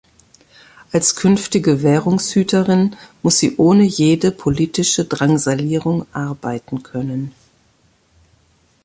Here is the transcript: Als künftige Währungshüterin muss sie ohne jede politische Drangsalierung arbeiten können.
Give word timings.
Als 0.91 1.15
künftige 1.15 1.83
Währungshüterin 1.83 2.95
muss 3.21 3.37
sie 3.37 3.57
ohne 3.57 3.83
jede 3.83 4.31
politische 4.31 5.05
Drangsalierung 5.05 6.07
arbeiten 6.11 6.81
können. 6.81 7.33